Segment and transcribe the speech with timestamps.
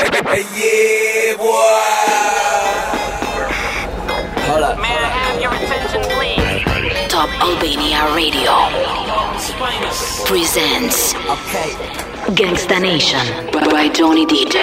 [0.00, 1.48] yeah, boy.
[4.46, 4.78] Hold up.
[4.78, 7.08] May I have your attention, please?
[7.10, 8.54] Top Albania Radio
[10.26, 11.70] presents Okay.
[12.34, 14.56] Gangsta Nation by Johnny DJ.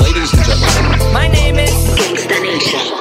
[0.00, 1.72] Ladies and gentlemen, My name is.
[1.98, 2.95] Gangsta Nation.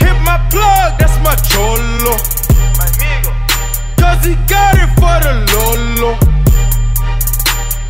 [0.00, 2.16] Hit my plug, that's my cholo.
[4.00, 6.16] Cause he got it for the Lolo.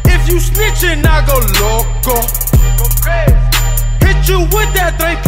[0.04, 2.20] If you snitching, I go loco.
[4.04, 5.22] Hit you with that 38.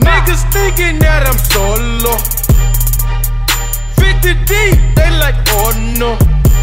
[0.00, 2.14] Niggas thinking that I'm solo.
[3.96, 6.16] 50 deep, they like, oh no.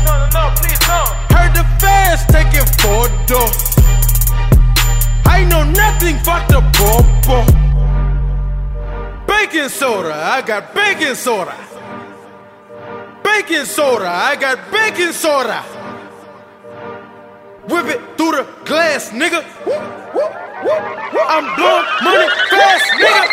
[0.06, 1.04] No, no, no, please no.
[1.36, 3.77] Heard the fans taking photos.
[5.28, 7.46] I know nothing but the popo.
[9.28, 11.56] Baking soda, I got baking soda.
[13.24, 15.62] Baking soda, I got baking soda.
[17.70, 19.44] Whip it through the glass, nigga.
[21.30, 23.26] I'm blowing money fast, nigga.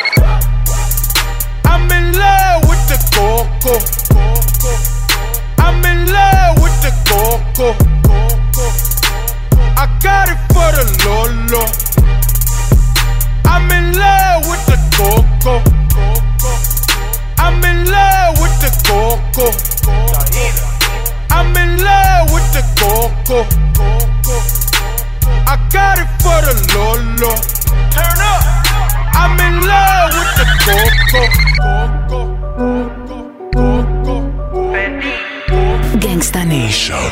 [1.65, 3.75] I'm in love with the coco.
[5.59, 7.69] I'm in love with the coco.
[9.77, 11.84] I got it for the Lolo.
[14.97, 15.55] Coco.
[17.39, 19.47] I'm in love with the coco.
[21.31, 23.39] I'm in love with the coco.
[25.47, 27.33] I got it for the Lolo.
[27.95, 28.43] Turn up.
[29.21, 31.23] I'm in love with the coco.
[35.99, 37.11] Gangsta Nation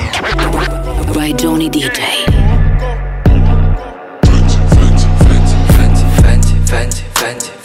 [1.14, 2.31] by Johnny DJ.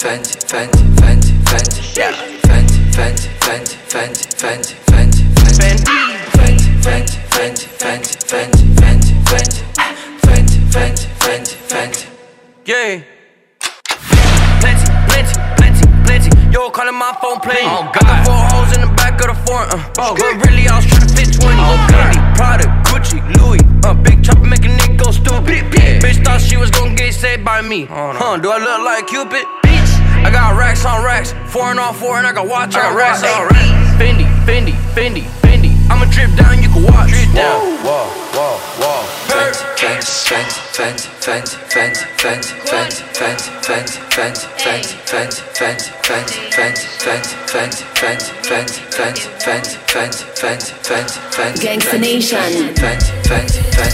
[0.07, 2.12] Fenty, Fenty, Fenty, Fenty, Fenty, yeah.
[2.47, 10.57] Fenty, Fenty, Fenty, Fenty, Fenty, Fenty, Fenty, Fenty, Fenty, Fenty, Fenty, Fenty, Fenty, Fenty, Fenty,
[10.72, 12.07] Fenty, Fenty, Fenty.
[12.63, 13.03] Yeah.
[14.62, 16.51] Plenty, plenty, plenty, plenty.
[16.53, 17.67] Yo, calling my phone playing.
[17.67, 18.00] Oh, God.
[18.00, 19.69] Got four holes in the back of the foreign.
[19.72, 19.94] Uh.
[20.00, 21.51] Oh, but really, I was trying to fit 20.
[21.51, 23.59] Oh, Fendi, Prada, Gucci, Louis.
[23.84, 25.67] Uh, big chopper make a nigga go stupid.
[25.75, 26.00] Yeah.
[26.00, 27.84] Bitch thought she was gonna get saved by me.
[27.91, 29.66] Huh, do I look like Cupid?
[30.25, 31.33] I got racks on racks.
[31.47, 34.01] Four and on four, and I got watch I got on racks on racks.
[34.01, 35.72] Fendi, Fendi, Fendi, Fendi.
[35.89, 37.09] I'ma drip down, you can watch.
[37.09, 37.61] Drip down.
[37.83, 39.03] Whoa, whoa, whoa.
[39.25, 39.26] Fenty,
[51.61, 52.73] Gangsta Nation.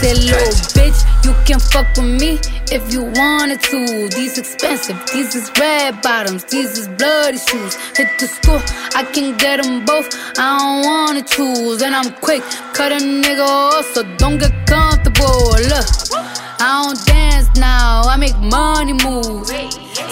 [0.00, 2.38] That little bitch, you can fuck with me
[2.72, 4.08] if you wanted to.
[4.16, 7.74] These expensive, these is red bottoms, these is bloody shoes.
[7.96, 8.62] Hit the school,
[8.94, 10.08] I can get them both.
[10.38, 15.33] I don't wanna choose, and I'm quick, cut a nigga off, so don't get comfortable.
[15.34, 15.86] Look,
[16.60, 19.46] I don't dance now, I make money move.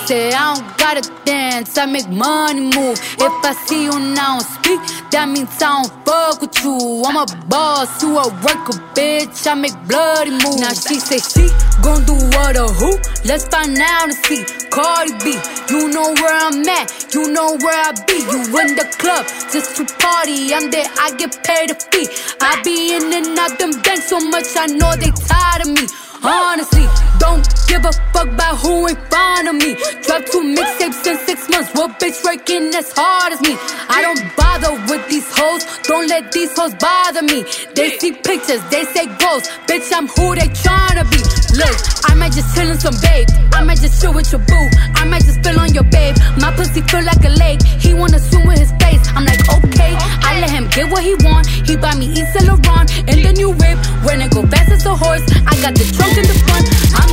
[0.07, 2.99] Say I don't gotta dance, I make money move.
[2.99, 4.81] If I see you now speak,
[5.13, 7.05] that means I don't fuck with you.
[7.07, 9.47] I'm a boss, you a worker, bitch.
[9.47, 10.61] I make bloody moves.
[10.61, 11.47] Now she say she
[11.83, 12.99] gon' do what or who?
[13.25, 14.45] Let's find out and see.
[14.71, 15.39] Cardi B,
[15.71, 18.19] you know where I'm at, you know where I be.
[18.25, 20.55] You in the club just to party.
[20.55, 22.09] I'm there, I get paid a fee.
[22.41, 25.87] I be in and out them banks so much, I know they tired of me.
[26.23, 27.12] honestly.
[27.23, 29.79] Don't give a fuck about who in front of me.
[30.03, 31.71] Drop two mixtapes in six months.
[31.73, 33.55] What bitch working as hard as me?
[33.89, 35.63] I don't bother with these hoes.
[35.87, 37.45] Don't let these hoes bother me.
[37.77, 39.49] They see pictures, they say ghosts.
[39.71, 41.23] Bitch, I'm who they tryna be.
[41.55, 41.77] Look,
[42.11, 43.29] I might just chill in some babe.
[43.53, 44.67] I might just chill with your boo.
[44.99, 46.17] I might just spill on your babe.
[46.43, 47.63] My pussy feel like a lake.
[47.63, 49.07] He wanna swim with his face.
[49.15, 49.95] I'm like, okay.
[50.27, 51.47] I let him get what he want.
[51.47, 53.79] He buy me East Laurent in the new whip.
[54.03, 56.67] When it go fast as a horse, I got the trunk in the front.
[56.99, 57.12] I'm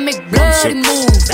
[0.00, 1.28] I make bloody moves.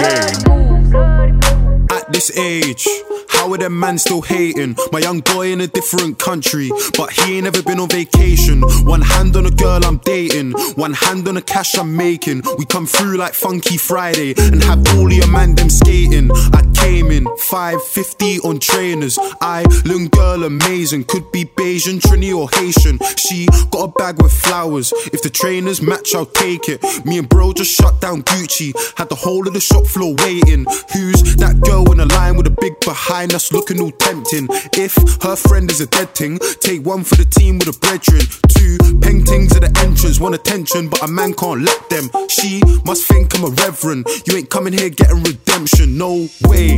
[1.93, 2.89] At this age,
[3.28, 4.76] how are them man still hating?
[4.93, 8.62] My young boy in a different country, but he ain't ever been on vacation.
[8.84, 12.43] One hand on a girl I'm dating, one hand on the cash I'm making.
[12.58, 16.31] We come through like Funky Friday and have all your man them skating.
[16.52, 19.19] I came in 550 on trainers.
[19.40, 21.05] I, little girl, amazing.
[21.05, 22.99] Could be Bayesian, Trini, or Haitian.
[23.17, 24.93] She got a bag with flowers.
[25.12, 26.81] If the trainers match, I'll take it.
[27.05, 28.72] Me and bro just shut down Gucci.
[28.96, 30.67] Had the whole of the shop floor waiting.
[30.93, 34.47] Who's that girl in the line with a big behind us looking all tempting?
[34.75, 38.21] If her friend is a dead thing, take one for the team with a brethren.
[38.49, 42.11] Two paintings at the entrance, want attention, but a man can't let them.
[42.29, 44.07] She must think I'm a reverend.
[44.27, 46.77] You ain't coming here getting redemption, no way.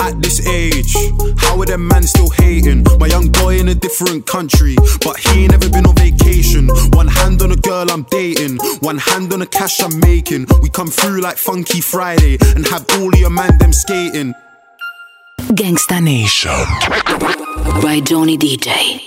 [0.00, 0.96] At this age,
[1.36, 2.84] how are them man still hating?
[2.98, 6.68] My young boy in a different country, but he ain't ever been on vacation.
[6.92, 10.46] One hand on a girl I'm dating, one hand on the cash I'm making.
[10.62, 14.32] We come through like Funky Friday and have all your man them skating.
[15.54, 16.52] Gangsta Nation
[17.80, 19.00] by Johnny DJ.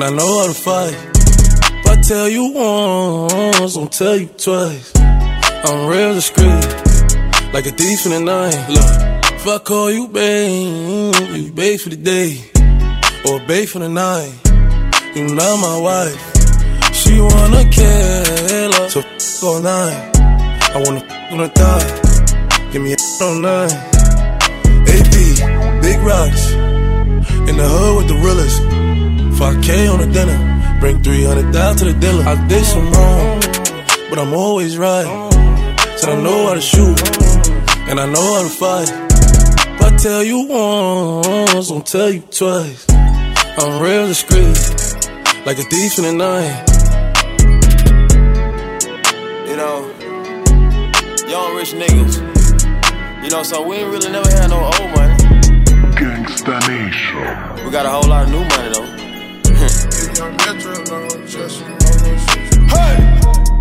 [0.00, 0.96] And I know how to fight.
[1.80, 4.92] If I tell you once, I'll tell you twice.
[4.96, 6.66] I'm real discreet,
[7.52, 8.58] like a thief in the night.
[8.68, 12.38] Look, if I call you babe, you babe for the day,
[13.26, 14.32] or babe for the night.
[15.16, 16.94] You not my wife.
[16.94, 20.16] She wanna kill her, so f all night.
[20.76, 22.70] I wanna f on the thigh.
[22.70, 23.70] Give me a on nine.
[24.94, 25.14] AP,
[25.82, 26.52] big rocks.
[27.48, 28.87] In the hood with the realest.
[29.38, 30.80] 5K on the dinner.
[30.80, 32.24] Bring 300 down to the dealer.
[32.24, 33.38] I did some wrong,
[34.10, 35.06] but I'm always right.
[35.96, 36.98] Said I know how to shoot,
[37.88, 38.90] and I know how to fight.
[38.90, 42.84] If I tell you once, I'll tell you twice.
[42.90, 44.58] I'm real discreet,
[45.46, 46.54] like a thief in the night.
[49.48, 49.76] You know,
[51.30, 53.22] young rich niggas.
[53.22, 55.14] You know, so we ain't really never had no old money.
[55.94, 57.64] Gangsta Nation.
[57.64, 59.07] We got a whole lot of new money though
[60.18, 61.77] young metronome, just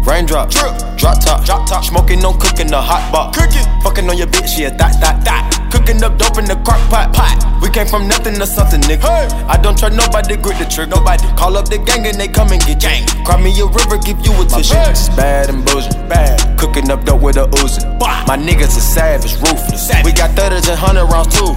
[0.08, 1.84] Raindrop, drip, drop top, drop top.
[1.84, 3.36] Smoking on cooking the hot pot.
[3.36, 5.44] Cooking, fucking on your bitch, yeah, that, that, that.
[5.70, 7.36] Cooking up dope in the crock pot, pot.
[7.62, 9.04] We came from nothing to something, nigga.
[9.04, 9.28] Hey.
[9.52, 10.96] I don't try nobody, grip the trigger.
[10.96, 13.04] Nobody call up the gang and they come and get gang.
[13.28, 14.80] Cry me a river, give you a tissue.
[14.88, 16.40] It's bad and bullshit, bad.
[16.58, 17.84] Cooking up dope with a Uzi.
[18.00, 19.92] My niggas are savage, ruthless.
[20.08, 21.52] We got thudders and hundred rounds too.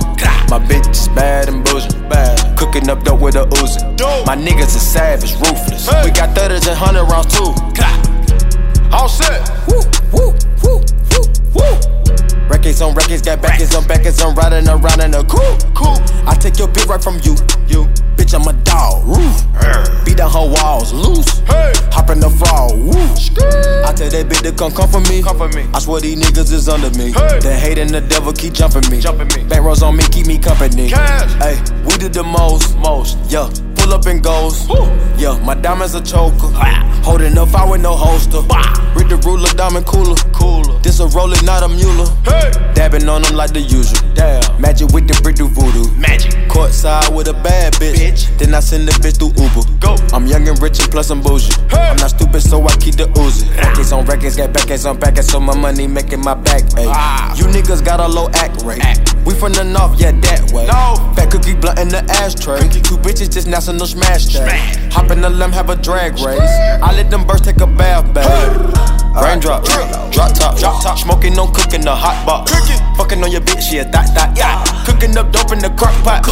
[0.50, 2.34] My bitch is bad and bullshit, bad.
[2.58, 3.78] Cooking up dope with a Uzi.
[4.26, 5.86] My niggas are savage, ruthless.
[6.02, 7.54] We got thudders and hundred rounds too.
[8.92, 9.48] All set.
[9.68, 9.80] Woo,
[10.12, 10.80] woo, woo,
[11.10, 12.48] woo, woo.
[12.48, 15.96] Records on records, got backers on backers, I'm riding around in a cool, cool.
[16.26, 17.36] I take your bitch right from you,
[17.68, 17.86] you.
[18.16, 20.04] Bitch, I'm a dog, roof.
[20.04, 21.38] Beat down her walls, loose.
[21.40, 21.72] Hey.
[21.92, 22.90] Hop in the fall, woo.
[23.86, 25.22] I Tell that bitch to come come for me.
[25.22, 25.68] Come for me.
[25.74, 27.12] I swear these niggas is under me.
[27.12, 27.38] Hey.
[27.40, 28.98] The hate and the devil keep jumping me.
[28.98, 29.46] Jumping me.
[29.46, 30.88] Bank rolls on me, keep me company.
[30.88, 31.32] Cash.
[31.36, 33.18] Hey, we did the most, most.
[33.28, 33.50] Yeah,
[33.90, 34.68] pull up and goes.
[35.20, 36.48] Yeah, my diamonds a choker.
[37.02, 38.40] Holding up, I with no holster.
[38.94, 40.16] Read the ruler, diamond cooler.
[40.32, 40.78] Cooler.
[40.80, 42.06] This a roller, not a mule.
[42.24, 42.50] Hey.
[42.74, 44.00] Dabbing on them like the usual.
[44.14, 44.60] Damn.
[44.60, 45.90] Magic with the brick do voodoo.
[45.96, 46.49] Magic.
[46.60, 47.96] Courtside with a bad bitch.
[47.96, 48.38] Bitch.
[48.38, 49.64] Then I send the bitch through Uber.
[49.80, 49.96] Go.
[50.14, 51.54] I'm young and rich and plus I'm bougie.
[51.70, 51.88] Hey.
[51.88, 53.48] I'm not stupid, so I keep the Uzi.
[53.56, 56.64] Records on records, got backers on backers, so my money making my back.
[56.76, 56.84] Ay.
[56.86, 57.34] Ah.
[57.34, 58.84] You niggas got a low act rate.
[58.84, 59.16] Act.
[59.24, 60.66] We from the north, yeah, that way.
[60.66, 61.00] No.
[61.16, 62.60] Fat cookie blunt in the ashtray.
[62.68, 64.44] Two bitches just national smash that.
[64.44, 64.92] Smash.
[64.92, 66.40] Hop in the limb, have a drag race.
[66.84, 68.90] I let them birds take a bath, babe.
[69.16, 70.98] Raindrop, drop top, drop top.
[70.98, 72.52] Smoking, no cooking, the hot box.
[72.96, 74.62] Fucking on your bitch, yeah, that, that, yeah.
[74.84, 76.24] Cooking up dope in the crock pot.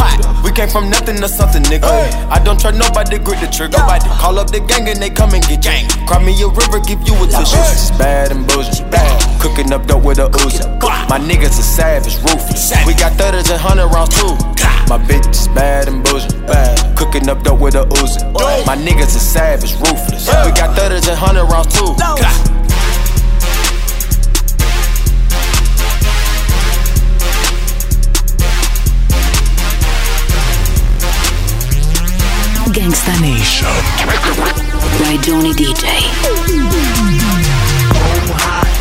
[0.44, 1.88] We came from nothing to something, nigga.
[2.30, 3.78] I don't try nobody, grip the trigger.
[3.78, 5.88] Nobody Call up the gang and they come and get gang.
[6.06, 7.56] Cry me a river, give you a tissue.
[7.70, 8.90] It's bad and bullshit.
[8.90, 9.40] Bad.
[9.40, 10.66] Cooking up dope with a Uzi.
[11.08, 12.74] My niggas are savage, ruthless.
[12.86, 14.34] We got thudders and hundred rounds too.
[14.90, 16.46] My bitch is bad and bullshit.
[16.46, 16.96] Bad.
[16.96, 18.20] Cooking up dope with a Uzi.
[18.66, 20.26] My niggas are savage, ruthless.
[20.44, 22.57] We got thudders and hundred rounds too.
[32.72, 33.68] Gangsta Nation.
[35.00, 35.84] By Johnny DJ.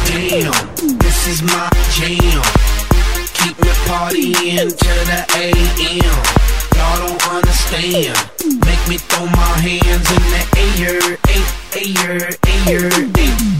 [0.08, 2.42] Damn, this is my jam.
[3.34, 6.24] Keep me partying to the AM.
[6.76, 8.18] Y'all don't understand.
[8.66, 10.44] Make me throw my hands in the
[10.78, 11.48] air, air,
[12.08, 12.30] air,
[12.68, 13.57] air, air.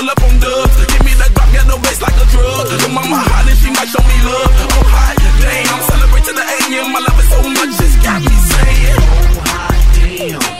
[0.00, 0.76] Pull up on dubs.
[0.86, 2.66] Give me that drop, get the bass like a drug.
[2.68, 4.48] The mama hot and she might show me love.
[4.48, 5.12] Oh hi,
[5.44, 6.96] damn, celebrate to the AM.
[6.96, 8.96] I love it so much, it's got me saying.
[8.96, 10.59] Oh hot damn,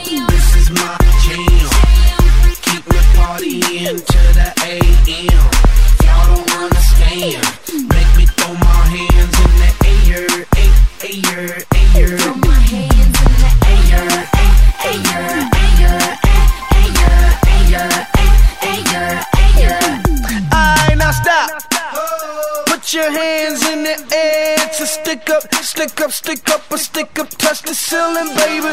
[26.37, 28.71] stick up, up, stick up, touch the ceiling, baby.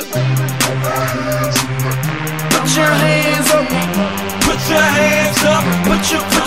[2.54, 3.66] Put your hands up.
[4.46, 5.64] Put your hands up.
[5.86, 6.47] Put your, put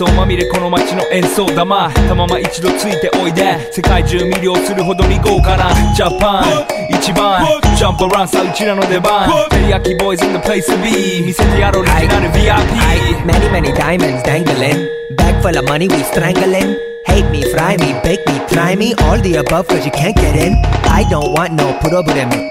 [0.00, 7.44] ま喧騒まみれこの街の演奏玉たまま一度ついておいで世界中魅了するほどに豪華なジャパン一番
[7.76, 14.88] ジャンプランさうちらの出番テリヤキボーイズ in the place to be 見せてやろうオリジナル VIP Many, many diamonds dangling.
[15.14, 16.74] Bag full of money, we strangling.
[17.04, 18.94] Hate me, fry me, bake me, try me.
[19.02, 20.54] All the above, cause you can't get in.
[20.88, 22.50] I don't want no problem.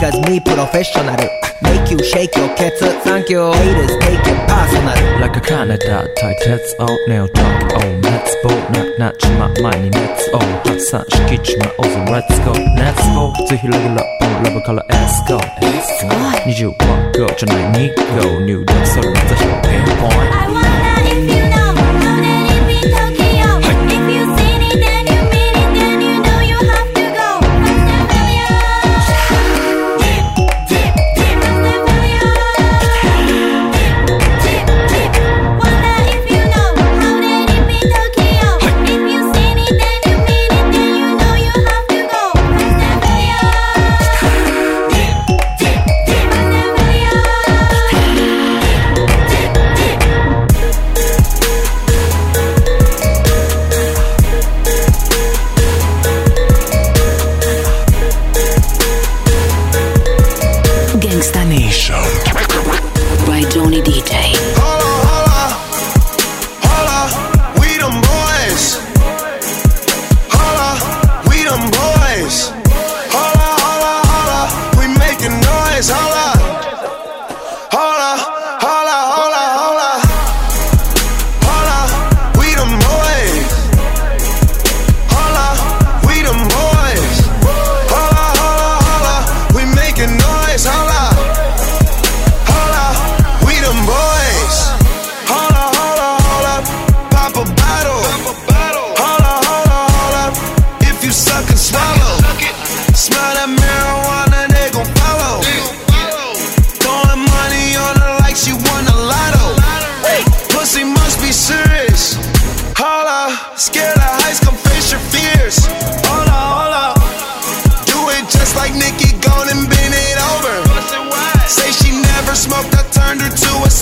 [0.00, 1.16] cause me professional
[1.62, 8.50] Make you shake your cats Thank you Haters take it personal Like a Canada 対鉄をネオトークを熱望
[8.98, 16.74] ななちま前に熱を発散しきちまおうぜ Let's go Let's go ぜひレギュラーポンラブから Let's go 20ワ
[17.12, 20.32] ッゴじゃない2ゴ入力それなぜ表現 point
[21.12, 21.35] Gangsta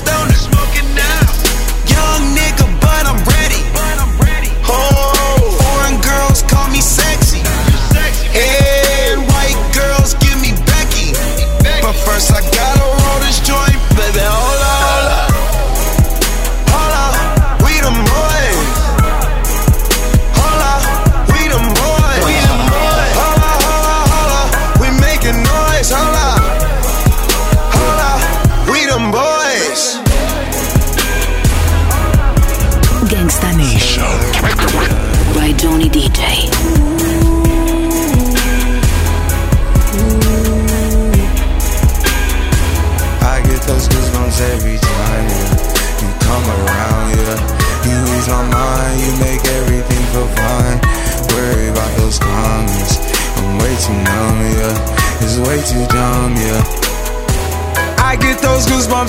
[0.04, 0.35] her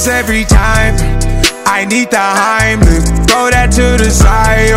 [0.09, 0.95] every time.
[1.67, 4.73] I need the Heimlich, throw that to the side.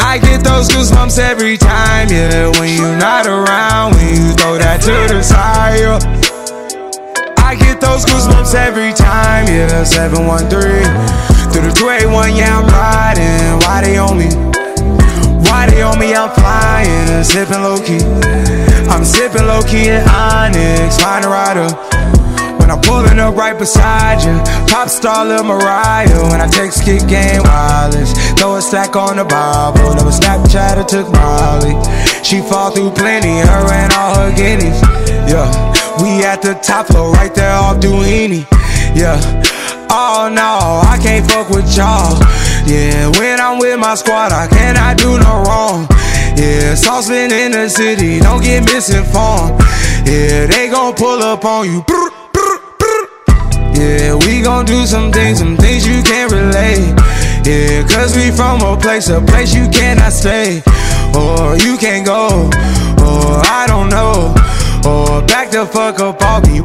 [0.00, 2.50] I get those goosebumps every time, yeah.
[2.58, 6.02] When you're not around, when you throw that to the side.
[7.38, 9.84] I get those goosebumps every time, yeah.
[9.84, 10.48] 713
[11.52, 13.58] through the 281, yeah, I'm riding.
[13.62, 14.28] Why they on me?
[15.48, 16.14] Why they on me?
[16.14, 18.02] I'm flying, sipping low key.
[18.90, 21.87] I'm sipping low key in Onyx, find a rider.
[22.68, 24.36] When I'm pulling up right beside you,
[24.68, 26.28] pop star Lil Mariah.
[26.28, 29.94] When I text kick game wireless, throw a stack on the Bible.
[29.96, 31.72] Never Snapchat or took Molly.
[32.22, 34.76] She fall through plenty, her and all her guineas.
[35.24, 35.48] Yeah,
[36.02, 38.44] we at the top floor, right there off Dunlavy.
[38.92, 39.16] Yeah.
[39.88, 42.20] Oh no, I can't fuck with y'all.
[42.68, 45.86] Yeah, when I'm with my squad, I cannot do no wrong.
[46.36, 49.58] Yeah, saucepan in the city, don't get misinformed.
[50.04, 51.82] Yeah, they gon' pull up on you.
[53.78, 56.98] Yeah, we gon' do some things, some things you can't relate.
[57.46, 60.62] Yeah, cause we from a place, a place you cannot stay.
[61.14, 62.50] Or you can't go,
[62.98, 64.34] or I don't know.
[64.84, 66.58] Or back the fuck up off me.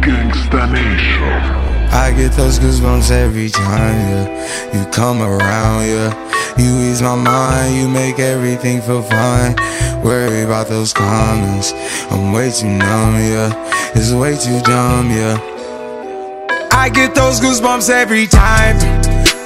[0.00, 1.62] Gangsta Nation.
[1.92, 4.72] I get those goosebumps every time, yeah.
[4.72, 6.32] You come around, yeah.
[6.56, 9.54] You ease my mind, you make everything feel fine.
[10.02, 11.72] Worry about those comments.
[12.10, 13.52] I'm way too numb, yeah.
[13.94, 15.38] It's way too dumb, yeah.
[16.72, 18.76] I get those goosebumps every time.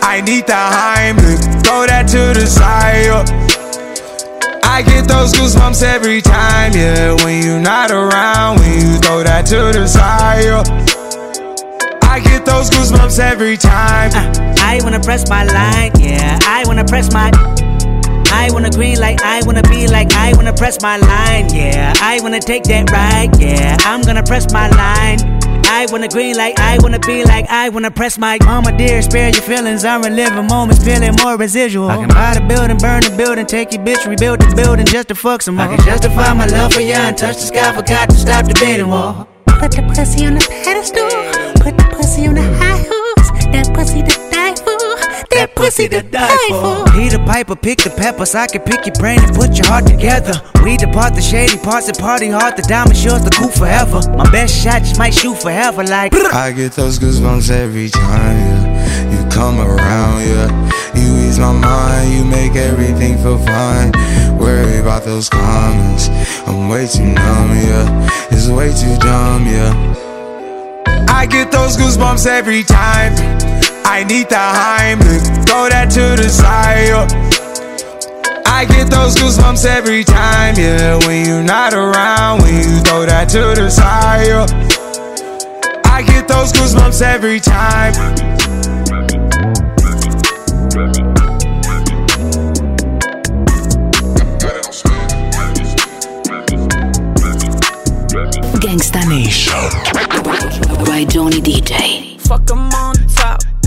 [0.02, 3.28] I need the Heimlich, throw that to the side.
[4.64, 7.12] I get those goosebumps every time, yeah.
[7.22, 10.46] When you're not around, when you throw that to the side.
[12.02, 14.10] I get those goosebumps every time.
[14.60, 16.38] I wanna press my line, yeah.
[16.42, 17.30] I wanna press my.
[18.32, 21.92] I wanna green like I wanna be like I wanna press my line, yeah.
[22.00, 23.76] I wanna take that ride, yeah.
[23.80, 25.18] I'm gonna press my line.
[25.68, 29.30] I wanna green like I wanna be like I wanna press my mama dear, spare
[29.30, 29.84] your feelings.
[29.84, 31.88] I'm reliving moments, feeling more residual.
[31.88, 35.08] I can buy the building, burn the building, take your bitch, rebuild the building just
[35.08, 35.66] to fuck some more.
[35.66, 38.54] I can justify my love for you and touch the sky, forgot to stop the
[38.54, 39.28] beating wall.
[39.46, 41.08] Put the pussy on the pedestal,
[41.62, 43.30] put the pussy on the high horse.
[43.52, 44.25] That pussy to die for, that
[45.56, 46.84] pussy to die for.
[46.92, 48.34] Peter Piper, pick the peppers.
[48.34, 50.34] I can pick your brain and put your heart together.
[50.62, 52.56] We depart the shady parts and party hard.
[52.56, 54.00] The diamond shows the cool forever.
[54.16, 55.82] My best shot just might shoot forever.
[55.82, 59.10] Like I get those goosebumps every time, yeah.
[59.10, 60.48] You come around, yeah.
[60.94, 63.92] You ease my mind, you make everything feel fine.
[64.38, 66.08] Worry about those comments.
[66.46, 68.28] I'm way too numb, yeah.
[68.30, 69.72] It's way too dumb, yeah.
[71.08, 73.35] I get those goosebumps every time.
[73.88, 76.88] I need the Heimlich, throw that to the side.
[76.88, 78.42] yeah.
[78.46, 80.96] I get those goosebumps every time, yeah.
[81.06, 84.26] When you're not around, when you throw that to the side.
[84.26, 85.82] yeah.
[85.84, 87.94] I get those goosebumps every time.
[98.62, 99.54] Gangsta Nation.
[100.84, 102.18] By Johnny DJ.
[102.20, 102.95] Fuck 'em on top,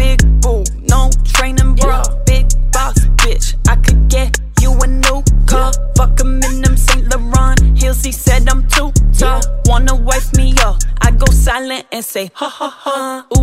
[0.09, 3.55] big boo, no training bra, big boss bitch.
[3.67, 5.71] I could get you a new car.
[5.95, 8.03] Fuck 'em in them Saint Laurent heels.
[8.03, 9.41] He said I'm too tall.
[9.65, 10.77] Wanna wife me up?
[11.01, 13.25] I go silent and say ha ha ha.
[13.35, 13.38] Uber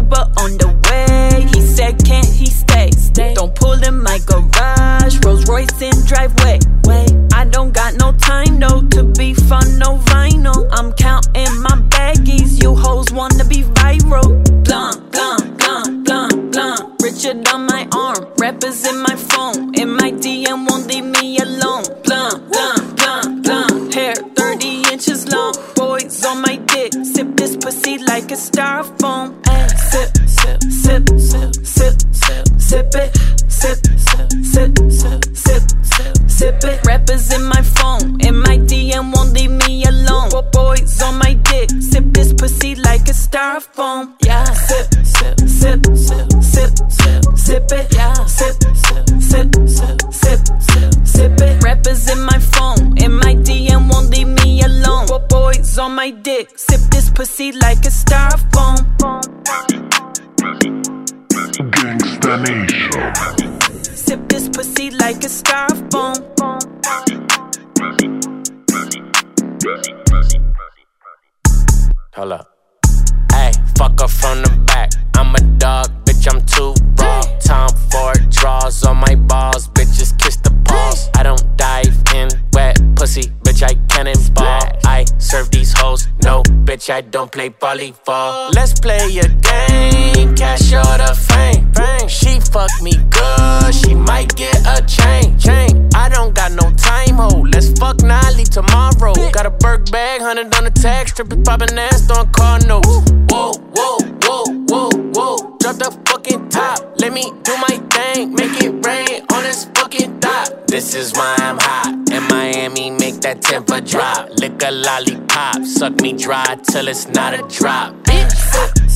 [86.86, 88.54] bitch, I don't play volleyball.
[88.54, 92.08] Let's play a game, cash or the fame.
[92.08, 95.38] She fuck me good, she might get a chain.
[95.38, 95.88] chain.
[95.94, 97.40] I don't got no time, ho.
[97.52, 99.14] Let's fuck Nolly tomorrow.
[99.32, 102.86] Got a Birkin bag, hundred on the tag, strippers popping ass, throwing car notes.
[103.30, 105.56] Whoa, whoa, whoa, whoa, whoa.
[105.58, 106.78] Drop the fucking top.
[107.02, 110.66] Let me do my thing, make it rain on this fucking dot.
[110.66, 111.92] This is why I'm hot.
[112.10, 114.30] In Miami, make that temper drop.
[114.40, 117.94] Lick a lollipop, suck me dry till it's not a drop.
[118.08, 118.32] Bitch.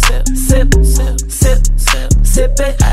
[0.05, 2.90] Sip, sip, sip, sip, sip, sip it.